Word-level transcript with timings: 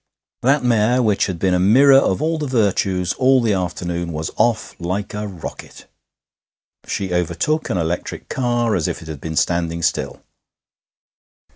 That 0.41 0.63
mare, 0.63 0.99
which 1.03 1.27
had 1.27 1.37
been 1.37 1.53
a 1.53 1.59
mirror 1.59 1.99
of 1.99 2.23
all 2.23 2.39
the 2.39 2.47
virtues 2.47 3.13
all 3.19 3.39
the 3.39 3.53
afternoon, 3.53 4.11
was 4.11 4.31
off 4.35 4.73
like 4.79 5.13
a 5.13 5.27
rocket. 5.27 5.85
She 6.87 7.13
overtook 7.13 7.69
an 7.69 7.77
electric 7.77 8.27
car 8.27 8.75
as 8.75 8.87
if 8.87 9.03
it 9.03 9.07
had 9.07 9.21
been 9.21 9.35
standing 9.35 9.83
still. 9.83 10.23